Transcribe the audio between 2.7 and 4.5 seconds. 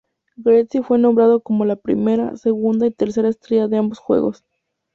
y tercera estrella de ambos juegos.